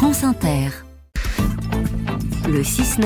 France 0.00 0.24
Inter. 0.24 0.70
Le 2.48 2.62
6-9. 2.62 3.04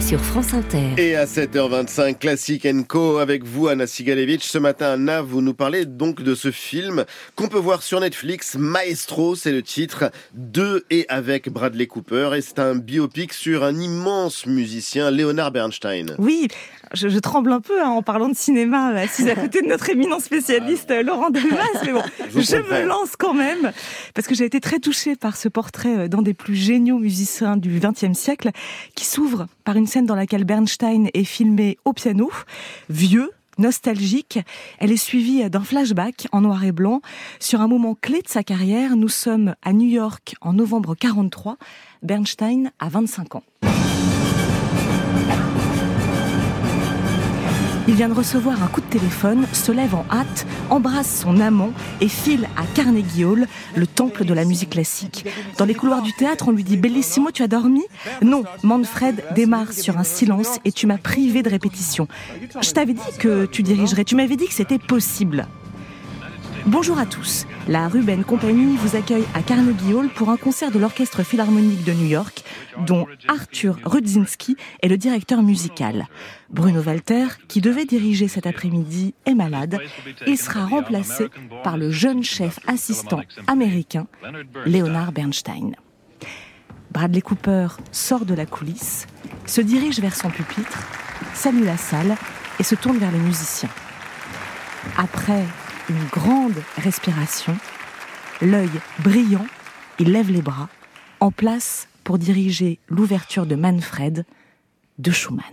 Sur 0.00 0.18
France 0.18 0.54
Inter. 0.54 0.94
Et 0.96 1.14
à 1.14 1.26
7h25, 1.26 2.16
Classique 2.16 2.66
Co 2.88 3.18
avec 3.18 3.44
vous, 3.44 3.68
Anna 3.68 3.86
Sigalevich. 3.86 4.44
Ce 4.44 4.56
matin, 4.56 4.92
Anna, 4.92 5.20
vous 5.20 5.42
nous 5.42 5.52
parlez 5.52 5.84
donc 5.84 6.22
de 6.22 6.34
ce 6.34 6.50
film 6.50 7.04
qu'on 7.36 7.48
peut 7.48 7.58
voir 7.58 7.82
sur 7.82 8.00
Netflix. 8.00 8.56
Maestro, 8.58 9.36
c'est 9.36 9.52
le 9.52 9.62
titre, 9.62 10.10
de 10.32 10.86
et 10.88 11.04
avec 11.10 11.50
Bradley 11.50 11.86
Cooper. 11.86 12.30
Et 12.34 12.40
c'est 12.40 12.60
un 12.60 12.76
biopic 12.76 13.34
sur 13.34 13.62
un 13.62 13.78
immense 13.78 14.46
musicien, 14.46 15.10
Leonard 15.10 15.52
Bernstein. 15.52 16.16
Oui, 16.18 16.48
je, 16.94 17.18
tremble 17.18 17.52
un 17.52 17.60
peu 17.60 17.82
hein, 17.82 17.88
en 17.88 18.02
parlant 18.02 18.28
de 18.28 18.36
cinéma, 18.36 18.88
assise 18.88 19.28
à 19.28 19.34
côté 19.34 19.62
de 19.62 19.66
notre 19.66 19.90
éminent 19.90 20.20
spécialiste 20.20 20.90
euh, 20.90 21.02
Laurent 21.02 21.30
Delmas, 21.30 21.56
mais 21.84 21.92
bon, 21.92 22.02
je, 22.34 22.40
je 22.40 22.56
me 22.56 22.86
lance 22.86 23.16
quand 23.18 23.34
même, 23.34 23.72
parce 24.14 24.26
que 24.26 24.34
j'ai 24.34 24.44
été 24.44 24.60
très 24.60 24.78
touchée 24.78 25.16
par 25.16 25.36
ce 25.36 25.48
portrait 25.48 25.98
euh, 25.98 26.08
d'un 26.08 26.22
des 26.22 26.34
plus 26.34 26.56
géniaux 26.56 26.98
musiciens 26.98 27.56
du 27.56 27.80
XXe 27.80 28.18
siècle, 28.18 28.50
qui 28.94 29.04
s'ouvre 29.04 29.46
par 29.64 29.76
une 29.76 29.86
scène 29.86 30.06
dans 30.06 30.16
laquelle 30.16 30.44
Bernstein 30.44 31.08
est 31.14 31.24
filmé 31.24 31.78
au 31.84 31.92
piano, 31.92 32.30
vieux, 32.88 33.30
nostalgique. 33.58 34.38
Elle 34.78 34.90
est 34.90 34.96
suivie 34.96 35.48
d'un 35.50 35.60
flashback 35.60 36.26
en 36.32 36.40
noir 36.40 36.64
et 36.64 36.72
blanc 36.72 37.02
sur 37.38 37.60
un 37.60 37.68
moment 37.68 37.94
clé 37.94 38.22
de 38.22 38.28
sa 38.28 38.42
carrière. 38.42 38.96
Nous 38.96 39.08
sommes 39.08 39.54
à 39.62 39.72
New 39.72 39.88
York 39.88 40.34
en 40.40 40.54
novembre 40.54 40.94
43. 40.94 41.56
Bernstein 42.02 42.72
a 42.80 42.88
25 42.88 43.36
ans. 43.36 43.42
Il 47.90 47.96
vient 47.96 48.08
de 48.08 48.14
recevoir 48.14 48.62
un 48.62 48.68
coup 48.68 48.80
de 48.80 48.86
téléphone, 48.86 49.48
se 49.52 49.72
lève 49.72 49.96
en 49.96 50.06
hâte, 50.12 50.46
embrasse 50.70 51.22
son 51.22 51.40
amant 51.40 51.72
et 52.00 52.06
file 52.06 52.48
à 52.56 52.62
Carnegie 52.72 53.24
Hall, 53.24 53.48
le 53.74 53.84
temple 53.84 54.24
de 54.24 54.32
la 54.32 54.44
musique 54.44 54.70
classique. 54.70 55.26
Dans 55.58 55.64
les 55.64 55.74
couloirs 55.74 56.00
du 56.00 56.12
théâtre, 56.12 56.46
on 56.46 56.52
lui 56.52 56.62
dit 56.62 56.76
Bellissimo, 56.76 57.32
tu 57.32 57.42
as 57.42 57.48
dormi? 57.48 57.82
Non, 58.22 58.44
Manfred 58.62 59.24
démarre 59.34 59.72
sur 59.72 59.98
un 59.98 60.04
silence 60.04 60.60
et 60.64 60.70
tu 60.70 60.86
m'as 60.86 60.98
privé 60.98 61.42
de 61.42 61.50
répétition. 61.50 62.06
Je 62.62 62.70
t'avais 62.70 62.92
dit 62.92 63.00
que 63.18 63.46
tu 63.46 63.64
dirigerais, 63.64 64.04
tu 64.04 64.14
m'avais 64.14 64.36
dit 64.36 64.46
que 64.46 64.54
c'était 64.54 64.78
possible. 64.78 65.48
Bonjour 66.66 66.98
à 66.98 67.06
tous. 67.06 67.46
La 67.68 67.88
Ruben 67.88 68.22
Company 68.22 68.76
vous 68.76 68.94
accueille 68.96 69.24
à 69.34 69.42
Carnegie 69.42 69.94
Hall 69.94 70.08
pour 70.10 70.28
un 70.28 70.36
concert 70.36 70.70
de 70.70 70.78
l'Orchestre 70.78 71.22
Philharmonique 71.22 71.84
de 71.84 71.92
New 71.92 72.06
York, 72.06 72.44
dont 72.86 73.06
Arthur 73.28 73.78
Rudzinski 73.84 74.56
est 74.82 74.88
le 74.88 74.98
directeur 74.98 75.42
musical. 75.42 76.06
Bruno 76.50 76.82
Walter, 76.82 77.26
qui 77.48 77.60
devait 77.60 77.86
diriger 77.86 78.28
cet 78.28 78.46
après-midi, 78.46 79.14
est 79.24 79.34
malade. 79.34 79.78
Il 80.26 80.36
sera 80.36 80.66
remplacé 80.66 81.28
par 81.64 81.78
le 81.78 81.90
jeune 81.90 82.22
chef 82.22 82.58
assistant 82.66 83.22
américain, 83.46 84.06
Leonard 84.66 85.12
Bernstein. 85.12 85.74
Bradley 86.90 87.22
Cooper 87.22 87.68
sort 87.92 88.24
de 88.26 88.34
la 88.34 88.46
coulisse, 88.46 89.06
se 89.46 89.60
dirige 89.60 90.00
vers 90.00 90.16
son 90.16 90.30
pupitre, 90.30 90.82
salue 91.34 91.64
la 91.64 91.76
salle 91.76 92.16
et 92.58 92.64
se 92.64 92.74
tourne 92.74 92.98
vers 92.98 93.12
les 93.12 93.18
musiciens. 93.18 93.70
Après 94.96 95.44
une 95.90 96.04
grande 96.04 96.62
respiration, 96.76 97.56
l'œil 98.40 98.70
brillant, 99.00 99.46
il 99.98 100.12
lève 100.12 100.30
les 100.30 100.40
bras, 100.40 100.68
en 101.18 101.32
place 101.32 101.88
pour 102.04 102.16
diriger 102.16 102.78
l'ouverture 102.88 103.44
de 103.44 103.56
Manfred 103.56 104.24
de 104.98 105.10
Schumann. 105.10 105.44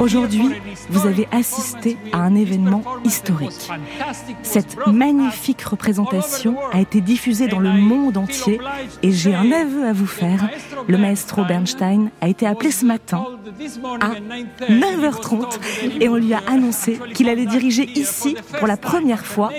Aujourd'hui, 0.00 0.50
vous 0.90 1.06
avez 1.06 1.28
assisté 1.32 1.96
à 2.12 2.18
un 2.18 2.34
événement 2.34 2.82
historique. 3.04 3.68
Cette 4.42 4.76
magnifique 4.86 5.62
représentation 5.62 6.56
a 6.72 6.80
été 6.80 7.00
diffusée 7.00 7.48
dans 7.48 7.58
le 7.58 7.72
monde 7.72 8.16
entier 8.16 8.60
et 9.02 9.12
j'ai 9.12 9.34
un 9.34 9.50
aveu 9.50 9.86
à 9.86 9.92
vous 9.92 10.06
faire. 10.06 10.48
Le 10.86 10.98
maestro 10.98 11.44
Bernstein 11.44 12.10
a 12.20 12.28
été 12.28 12.46
appelé 12.46 12.70
ce 12.70 12.84
matin 12.84 13.24
à 14.00 14.10
9h30 14.70 15.58
et 16.00 16.08
on 16.08 16.16
lui 16.16 16.32
a 16.34 16.42
annoncé 16.46 16.98
qu'il 17.14 17.28
allait 17.28 17.46
diriger 17.46 17.88
ici 17.98 18.36
pour 18.58 18.68
la 18.68 18.76
première 18.76 19.24
fois, 19.24 19.50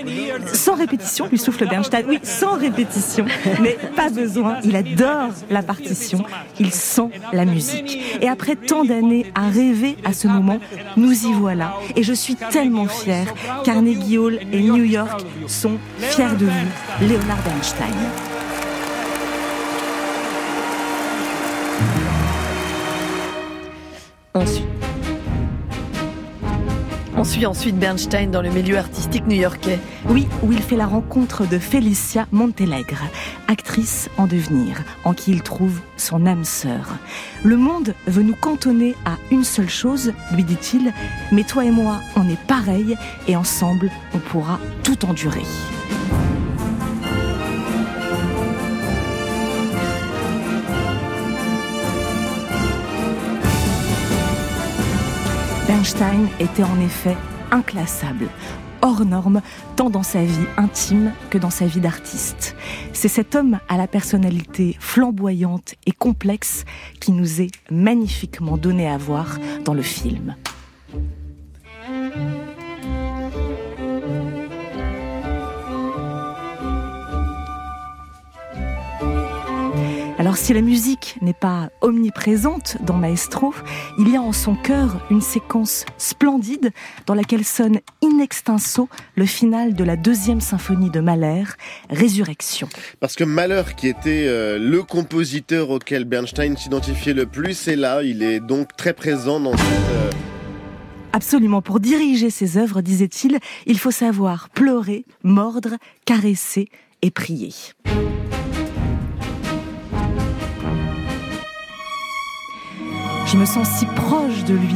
sans 0.52 0.74
répétition, 0.74 1.26
lui 1.28 1.38
souffle 1.38 1.68
Bernstein, 1.68 2.04
oui, 2.08 2.18
sans 2.22 2.58
répétition, 2.58 3.26
mais 3.60 3.76
pas 3.94 4.08
besoin, 4.08 4.58
il 4.64 4.74
adore 4.76 5.30
la 5.50 5.62
partition, 5.62 6.24
il 6.58 6.72
sent 6.72 7.10
la 7.32 7.44
musique. 7.44 7.98
Et 8.20 8.28
après 8.28 8.56
tant 8.56 8.84
d'années 8.84 9.26
à 9.34 9.48
rêver 9.48 9.96
à 10.04 10.12
ce 10.12 10.28
moment, 10.30 10.58
nous 10.96 11.26
y 11.26 11.32
voilà. 11.32 11.74
Et 11.96 12.02
je 12.02 12.12
suis 12.12 12.36
tellement 12.36 12.86
fière. 12.86 13.26
Carnegie 13.64 14.18
Hall 14.18 14.38
et 14.52 14.62
New 14.62 14.84
York 14.84 15.24
sont 15.46 15.78
fiers 15.98 16.36
de 16.38 16.46
vous, 16.46 17.06
Leonard 17.06 17.42
Bernstein. 17.44 17.94
Ensuite. 24.34 24.79
On 27.20 27.24
suit 27.24 27.44
ensuite 27.44 27.78
Bernstein 27.78 28.30
dans 28.30 28.40
le 28.40 28.48
milieu 28.48 28.78
artistique 28.78 29.26
new-yorkais. 29.26 29.78
Oui, 30.08 30.26
où 30.42 30.52
il 30.52 30.62
fait 30.62 30.74
la 30.74 30.86
rencontre 30.86 31.46
de 31.46 31.58
Felicia 31.58 32.26
Montelegre, 32.32 33.02
actrice 33.46 34.08
en 34.16 34.26
devenir, 34.26 34.82
en 35.04 35.12
qui 35.12 35.32
il 35.32 35.42
trouve 35.42 35.80
son 35.98 36.24
âme 36.24 36.46
sœur. 36.46 36.96
Le 37.44 37.58
monde 37.58 37.92
veut 38.06 38.22
nous 38.22 38.34
cantonner 38.34 38.96
à 39.04 39.18
une 39.30 39.44
seule 39.44 39.68
chose, 39.68 40.14
lui 40.32 40.44
dit-il, 40.44 40.94
mais 41.30 41.44
toi 41.44 41.66
et 41.66 41.70
moi, 41.70 42.00
on 42.16 42.26
est 42.26 42.40
pareils 42.46 42.96
et 43.28 43.36
ensemble, 43.36 43.90
on 44.14 44.18
pourra 44.18 44.58
tout 44.82 45.04
endurer. 45.04 45.42
Einstein 55.90 56.28
était 56.38 56.62
en 56.62 56.80
effet 56.80 57.16
inclassable, 57.50 58.28
hors 58.80 59.04
norme, 59.04 59.42
tant 59.74 59.90
dans 59.90 60.04
sa 60.04 60.22
vie 60.22 60.46
intime 60.56 61.12
que 61.30 61.38
dans 61.38 61.50
sa 61.50 61.66
vie 61.66 61.80
d'artiste. 61.80 62.54
C'est 62.92 63.08
cet 63.08 63.34
homme 63.34 63.58
à 63.68 63.76
la 63.76 63.88
personnalité 63.88 64.76
flamboyante 64.78 65.74
et 65.86 65.90
complexe 65.90 66.64
qui 67.00 67.10
nous 67.10 67.40
est 67.40 67.50
magnifiquement 67.72 68.56
donné 68.56 68.88
à 68.88 68.98
voir 68.98 69.38
dans 69.64 69.74
le 69.74 69.82
film. 69.82 70.36
Alors 80.20 80.36
si 80.36 80.52
la 80.52 80.60
musique 80.60 81.16
n'est 81.22 81.32
pas 81.32 81.70
omniprésente 81.80 82.76
dans 82.82 82.98
Maestro, 82.98 83.54
il 83.98 84.10
y 84.10 84.16
a 84.16 84.20
en 84.20 84.32
son 84.32 84.54
cœur 84.54 85.00
une 85.10 85.22
séquence 85.22 85.86
splendide 85.96 86.72
dans 87.06 87.14
laquelle 87.14 87.42
sonne 87.42 87.78
in 88.04 88.18
extenso 88.18 88.90
le 89.16 89.24
final 89.24 89.72
de 89.72 89.82
la 89.82 89.96
deuxième 89.96 90.42
symphonie 90.42 90.90
de 90.90 91.00
Mahler, 91.00 91.44
Résurrection. 91.88 92.68
Parce 93.00 93.16
que 93.16 93.24
Mahler, 93.24 93.62
qui 93.78 93.88
était 93.88 94.26
euh, 94.26 94.58
le 94.58 94.82
compositeur 94.82 95.70
auquel 95.70 96.04
Bernstein 96.04 96.54
s'identifiait 96.54 97.14
le 97.14 97.24
plus, 97.24 97.66
est 97.66 97.76
là, 97.76 98.02
il 98.02 98.22
est 98.22 98.40
donc 98.40 98.76
très 98.76 98.92
présent 98.92 99.40
dans 99.40 99.56
cette... 99.56 99.90
Euh, 99.90 100.10
Absolument, 101.14 101.62
pour 101.62 101.80
diriger 101.80 102.28
ses 102.28 102.58
œuvres, 102.58 102.82
disait-il, 102.82 103.38
il 103.64 103.78
faut 103.78 103.90
savoir 103.90 104.50
pleurer, 104.50 105.06
mordre, 105.24 105.78
caresser 106.04 106.68
et 107.00 107.10
prier. 107.10 107.54
Je 113.30 113.36
me 113.36 113.44
sens 113.44 113.68
si 113.68 113.86
proche 113.86 114.42
de 114.42 114.54
lui 114.54 114.74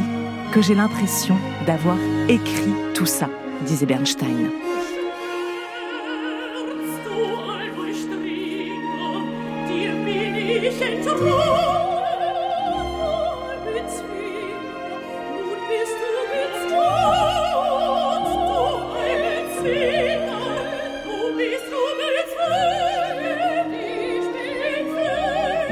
que 0.53 0.61
j'ai 0.61 0.75
l'impression 0.75 1.35
d'avoir 1.65 1.97
écrit 2.29 2.73
tout 2.93 3.05
ça, 3.05 3.29
disait 3.67 3.85
Bernstein. 3.85 4.49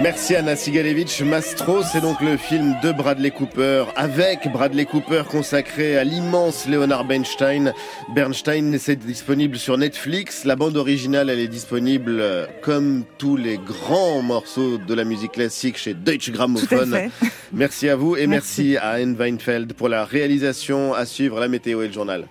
Merci 0.04 0.36
Anna 0.36 0.58
Sigalevich. 0.58 1.22
Mastro, 1.22 1.82
c'est 1.82 2.02
donc 2.02 2.20
le 2.20 2.36
film 2.36 2.76
de 2.84 2.92
Bradley 2.92 3.32
Cooper, 3.32 3.86
avec 3.96 4.52
Bradley 4.52 4.84
Cooper 4.84 5.24
consacré 5.32 5.98
à 5.98 6.04
l'immense 6.04 6.68
Leonard 6.68 7.06
Bernstein. 7.06 7.74
Bernstein, 8.14 8.78
c'est 8.80 8.98
disponible 8.98 9.56
sur 9.58 9.78
Netflix. 9.78 10.44
La 10.44 10.58
bande 10.58 10.76
originale, 10.76 11.30
elle 11.30 11.40
est 11.40 11.48
disponible 11.48 12.18
euh, 12.20 12.46
comme 12.62 13.06
tous 13.18 13.38
les 13.38 13.58
grands 13.58 14.22
morceaux 14.22 14.78
de 14.78 14.94
la 14.94 15.06
musique 15.06 15.32
classique 15.32 15.78
chez 15.78 15.94
Deutsche 15.94 16.32
Grammophon. 16.32 17.10
Merci 17.54 17.88
à 17.88 17.96
vous 17.96 18.18
et 18.18 18.28
merci, 18.28 18.74
merci 18.74 18.78
à 18.78 18.90
Anne 19.02 19.16
Weinfeld 19.16 19.72
pour 19.72 19.88
la 19.88 20.04
réalisation. 20.04 20.94
À 20.94 21.06
suivre 21.06 21.40
la 21.40 21.48
météo 21.48 21.82
et 21.82 21.88
le 21.88 21.94
journal. 21.94 22.28